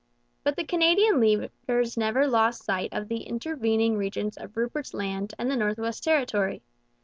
[0.43, 5.51] But the Canadian leaders never lost sight of the intervening regions of Rupert's Land and
[5.51, 6.63] the North West Territory.